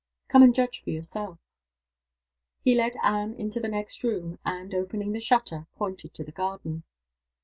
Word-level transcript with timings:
_.Come 0.29 0.41
and 0.41 0.51
judge 0.55 0.81
for 0.81 0.89
yourself." 0.89 1.37
He 2.63 2.73
led 2.73 2.95
Anne 3.03 3.35
into 3.35 3.59
the 3.59 3.67
next 3.67 4.03
room; 4.03 4.39
and, 4.43 4.73
opening 4.73 5.11
the 5.11 5.19
shutter, 5.19 5.67
pointed 5.75 6.11
to 6.15 6.23
the 6.23 6.31
garden. 6.31 6.81